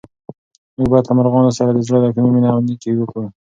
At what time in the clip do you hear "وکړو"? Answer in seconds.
2.97-3.25